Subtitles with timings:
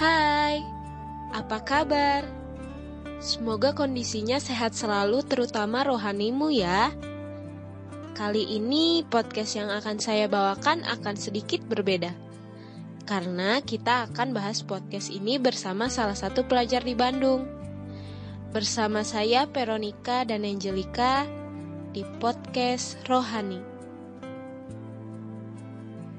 [0.00, 0.64] Hai,
[1.28, 2.24] apa kabar?
[3.20, 6.88] Semoga kondisinya sehat selalu terutama rohanimu ya.
[8.16, 12.16] Kali ini podcast yang akan saya bawakan akan sedikit berbeda.
[13.04, 17.44] Karena kita akan bahas podcast ini bersama salah satu pelajar di Bandung.
[18.56, 21.28] Bersama saya Veronica dan Angelika
[21.92, 23.60] di podcast Rohani.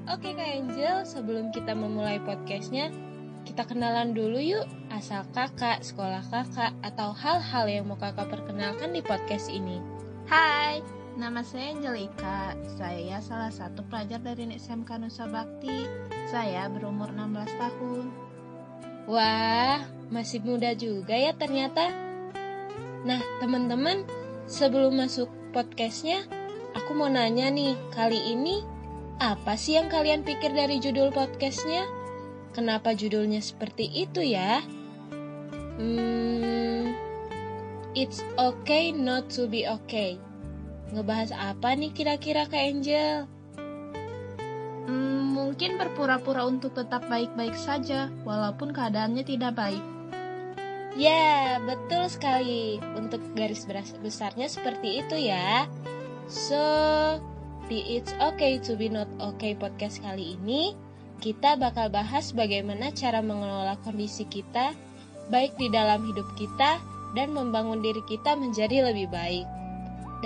[0.06, 2.94] Oke Kak Angel, sebelum kita memulai podcastnya,
[3.42, 9.02] kita kenalan dulu yuk asal kakak, sekolah kakak, atau hal-hal yang mau kakak perkenalkan di
[9.02, 9.82] podcast ini.
[10.30, 10.78] Hai,
[11.18, 12.54] nama saya Angelika.
[12.78, 15.88] Saya salah satu pelajar dari SMK Nusa Bakti.
[16.30, 18.06] Saya berumur 16 tahun.
[19.10, 19.82] Wah,
[20.14, 21.90] masih muda juga ya ternyata.
[23.02, 24.06] Nah, teman-teman,
[24.46, 26.22] sebelum masuk podcastnya,
[26.78, 28.62] aku mau nanya nih, kali ini
[29.18, 32.01] apa sih yang kalian pikir dari judul podcastnya?
[32.52, 34.60] Kenapa judulnya seperti itu ya?
[35.80, 36.92] Hmm,
[37.96, 40.20] it's okay not to be okay.
[40.92, 43.24] Ngebahas apa nih kira-kira Kak Angel?
[44.84, 49.84] Hmm, mungkin berpura-pura untuk tetap baik-baik saja, walaupun keadaannya tidak baik.
[50.92, 52.76] Ya, betul sekali.
[53.00, 53.64] Untuk garis
[54.04, 55.64] besarnya seperti itu ya.
[56.28, 56.60] So,
[57.72, 60.76] di It's Okay to be Not Okay podcast kali ini,
[61.22, 64.74] kita bakal bahas bagaimana cara mengelola kondisi kita,
[65.30, 66.82] baik di dalam hidup kita,
[67.14, 69.46] dan membangun diri kita menjadi lebih baik.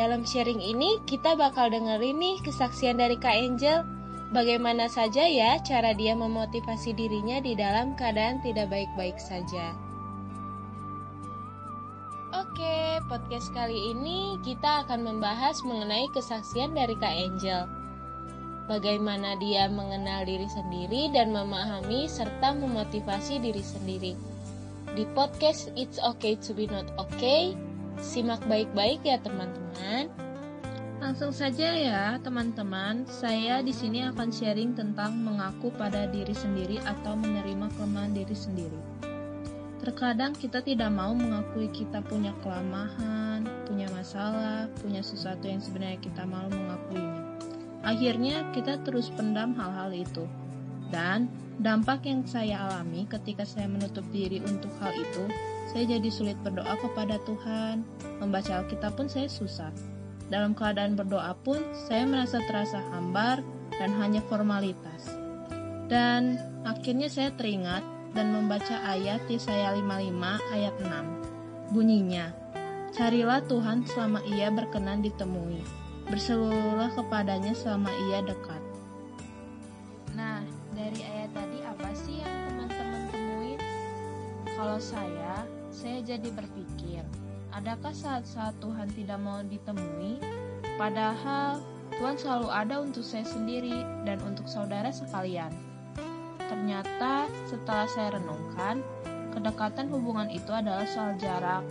[0.01, 3.85] Dalam sharing ini, kita bakal dengerin nih kesaksian dari Kak Angel,
[4.33, 9.77] bagaimana saja ya cara dia memotivasi dirinya di dalam keadaan tidak baik-baik saja.
[12.33, 17.86] Oke, podcast kali ini kita akan membahas mengenai kesaksian dari Kak Angel.
[18.67, 24.13] Bagaimana dia mengenal diri sendiri dan memahami serta memotivasi diri sendiri.
[24.91, 27.55] Di podcast It's Okay to be Not Okay,
[28.03, 30.11] simak baik-baik ya teman-teman.
[30.99, 37.15] Langsung saja ya teman-teman, saya di sini akan sharing tentang mengaku pada diri sendiri atau
[37.15, 38.81] menerima kelemahan diri sendiri.
[39.79, 46.27] Terkadang kita tidak mau mengakui kita punya kelemahan, punya masalah, punya sesuatu yang sebenarnya kita
[46.27, 47.26] mau mengakuinya.
[47.87, 50.27] Akhirnya kita terus pendam hal-hal itu.
[50.91, 51.31] Dan
[51.63, 55.31] dampak yang saya alami ketika saya menutup diri untuk hal itu,
[55.71, 57.87] saya jadi sulit berdoa kepada Tuhan.
[58.19, 59.71] Membaca Alkitab pun saya susah.
[60.27, 63.39] Dalam keadaan berdoa pun, saya merasa terasa hambar
[63.79, 65.15] dan hanya formalitas.
[65.87, 67.87] Dan akhirnya saya teringat
[68.19, 71.71] dan membaca ayat Yesaya 55 ayat 6.
[71.71, 72.35] Bunyinya,
[72.97, 75.86] Carilah Tuhan selama ia berkenan ditemui.
[76.07, 78.63] Berseluruhlah kepadanya selama ia dekat.
[80.15, 80.39] Nah,
[80.71, 83.61] dari ayat tadi apa sih yang teman-teman temuin?
[84.55, 85.43] Kalau saya,
[85.75, 87.03] saya jadi berpikir,
[87.51, 90.23] adakah saat-saat Tuhan tidak mau ditemui?
[90.79, 91.59] Padahal
[91.99, 95.51] Tuhan selalu ada untuk saya sendiri dan untuk saudara sekalian.
[96.47, 98.79] Ternyata setelah saya renungkan,
[99.35, 101.67] kedekatan hubungan itu adalah soal jarak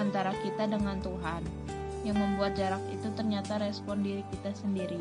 [0.00, 1.63] antara kita dengan Tuhan.
[2.04, 5.00] Yang membuat jarak itu ternyata respon diri kita sendiri.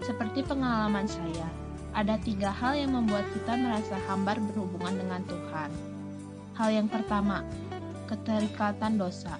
[0.00, 1.44] Seperti pengalaman saya,
[1.92, 5.70] ada tiga hal yang membuat kita merasa hambar berhubungan dengan Tuhan.
[6.56, 7.44] Hal yang pertama,
[8.08, 9.36] keterikatan dosa.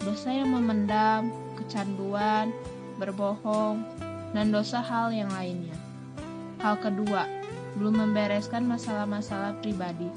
[0.00, 1.28] Dosa yang memendam,
[1.60, 2.50] kecanduan,
[2.96, 3.84] berbohong,
[4.32, 5.76] dan dosa hal yang lainnya.
[6.64, 7.28] Hal kedua,
[7.76, 10.08] belum membereskan masalah-masalah pribadi.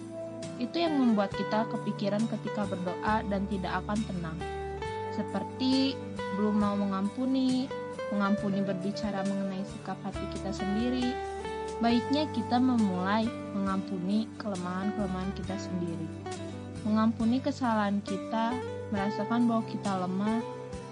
[0.57, 4.37] Itu yang membuat kita kepikiran ketika berdoa dan tidak akan tenang.
[5.17, 5.97] Seperti
[6.37, 7.65] belum mau mengampuni,
[8.13, 11.09] mengampuni berbicara mengenai sikap hati kita sendiri.
[11.81, 13.25] Baiknya kita memulai
[13.57, 16.05] mengampuni kelemahan-kelemahan kita sendiri.
[16.85, 18.53] Mengampuni kesalahan kita,
[18.93, 20.39] merasakan bahwa kita lemah.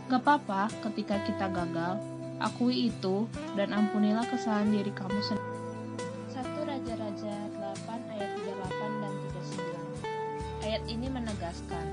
[0.10, 1.98] Gak apa-apa ketika kita gagal,
[2.42, 5.54] akui itu dan ampunilah kesalahan diri kamu sendiri.
[10.66, 11.86] Ayat ini menegaskan,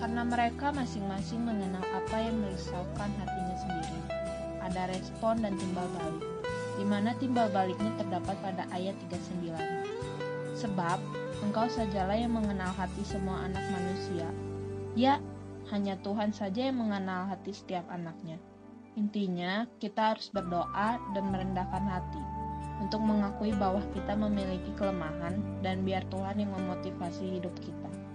[0.00, 4.00] karena mereka masing-masing mengenal apa yang merisaukan hatinya sendiri.
[4.64, 6.24] Ada respon dan timbal balik,
[6.80, 9.52] di mana timbal baliknya terdapat pada ayat 39.
[10.56, 10.98] Sebab,
[11.44, 14.28] engkau sajalah yang mengenal hati semua anak manusia.
[14.96, 15.20] Ya,
[15.68, 18.40] hanya Tuhan saja yang mengenal hati setiap anaknya.
[18.96, 22.24] Intinya, kita harus berdoa dan merendahkan hati
[22.80, 28.09] untuk mengakui bahwa kita memiliki kelemahan dan biar Tuhan yang memotivasi hidup kita.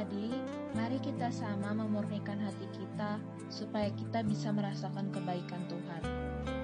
[0.00, 0.32] Jadi,
[0.72, 3.20] mari kita sama memurnikan hati kita
[3.52, 6.02] supaya kita bisa merasakan kebaikan Tuhan.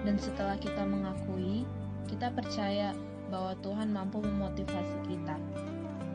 [0.08, 1.68] Dan setelah kita mengakui,
[2.08, 2.96] kita percaya
[3.28, 5.36] bahwa Tuhan mampu memotivasi kita.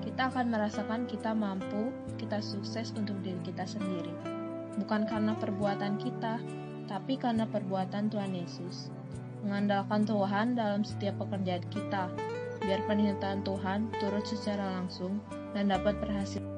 [0.01, 4.17] Kita akan merasakan kita mampu, kita sukses untuk diri kita sendiri.
[4.81, 6.41] Bukan karena perbuatan kita,
[6.89, 8.89] tapi karena perbuatan Tuhan Yesus.
[9.45, 12.09] Mengandalkan Tuhan dalam setiap pekerjaan kita,
[12.65, 15.21] biar pernyataan Tuhan turut secara langsung
[15.53, 16.50] dan dapat berhasil.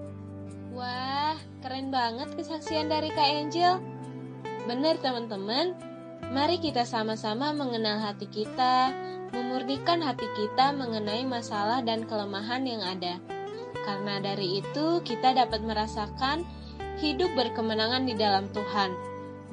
[0.74, 3.78] Wah, keren banget kesaksian dari Kak Angel.
[4.66, 5.78] Benar teman-teman,
[6.34, 8.90] mari kita sama-sama mengenal hati kita,
[9.30, 13.22] memurnikan hati kita mengenai masalah dan kelemahan yang ada.
[13.86, 16.42] Karena dari itu kita dapat merasakan
[16.98, 18.98] hidup berkemenangan di dalam Tuhan,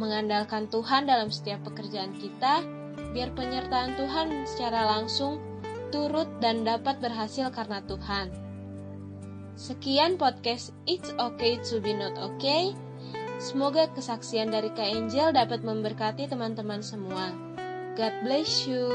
[0.00, 2.64] mengandalkan Tuhan dalam setiap pekerjaan kita,
[3.12, 5.36] biar penyertaan Tuhan secara langsung
[5.92, 8.49] turut dan dapat berhasil karena Tuhan.
[9.60, 12.72] Sekian podcast It's Okay to Be Not Okay.
[13.36, 17.28] Semoga kesaksian dari Kak Angel dapat memberkati teman-teman semua.
[17.92, 18.88] God bless you.